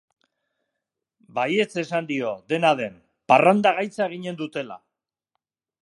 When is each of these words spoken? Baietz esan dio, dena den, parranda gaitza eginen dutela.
Baietz 1.39 1.69
esan 1.83 2.09
dio, 2.13 2.31
dena 2.55 2.73
den, 2.83 2.99
parranda 3.33 3.75
gaitza 3.81 4.09
eginen 4.11 4.41
dutela. 4.45 4.81